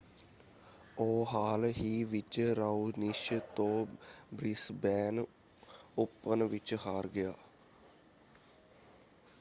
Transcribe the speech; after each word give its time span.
ਉਹ 0.97 1.25
ਹਾਲ 1.33 1.65
ਹੀ 1.77 2.03
ਵਿੱਚ 2.03 2.39
ਰਾਓਨਿਸ਼ 2.57 3.31
ਤੋਂ 3.55 3.85
ਬ੍ਰਿਸਬੇਨ 4.33 5.23
ਓਪਨ 5.97 6.43
ਵਿੱਚ 6.45 6.73
ਹਾਰ 6.85 7.07
ਗਿਆ। 7.07 7.33